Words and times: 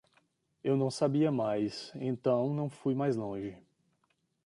Eu 0.63 0.75
não 0.75 0.89
sabia 0.89 1.31
mais, 1.31 1.91
então 1.93 2.55
não 2.55 2.71
fui 2.71 2.95
mais 2.95 3.15
longe. 3.15 3.55